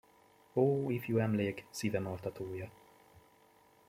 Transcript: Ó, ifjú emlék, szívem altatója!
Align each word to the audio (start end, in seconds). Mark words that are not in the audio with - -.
Ó, 0.55 0.89
ifjú 0.89 1.17
emlék, 1.17 1.65
szívem 1.69 2.07
altatója! 2.07 2.69